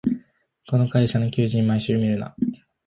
[0.67, 2.35] この会社の求人、毎週見るな